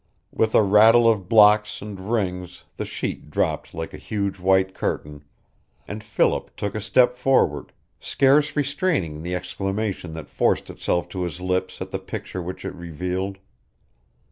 [0.31, 5.23] With a rattle of blocks and rings the sheet dropped like a huge white curtain,
[5.87, 11.39] and Philip took a step forward, scarce restraining the exclamation that forced itself to his
[11.39, 13.37] lips at the picture which it revealed.